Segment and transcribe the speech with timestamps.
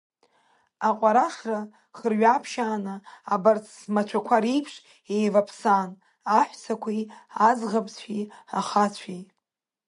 [0.87, 1.59] Аҟәарашра
[1.97, 2.95] хырҩаԥшьааны,
[3.33, 4.73] абарҭ смацәақәа реиԥш
[5.15, 5.89] еиваԥсан
[6.37, 7.01] аҳәсақәеи,
[7.47, 8.23] аӡӷабцәеи,
[8.59, 9.21] ахацәеи.